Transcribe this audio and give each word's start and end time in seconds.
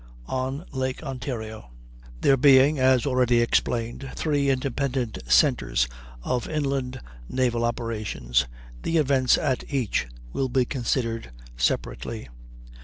On 0.25 0.65
Lake 0.71 1.03
Ontario. 1.03 1.69
There 2.21 2.35
being, 2.35 2.79
as 2.79 3.05
already 3.05 3.39
explained, 3.39 4.09
three 4.15 4.49
independent 4.49 5.19
centres 5.27 5.87
of 6.23 6.49
inland 6.49 6.99
naval 7.29 7.63
operations, 7.63 8.47
the 8.81 8.97
events 8.97 9.37
at 9.37 9.63
each 9.71 10.07
will 10.33 10.49
be 10.49 10.65
considered 10.65 11.29
separately. 11.55 12.29